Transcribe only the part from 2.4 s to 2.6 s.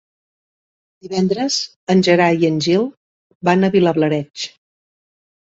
i en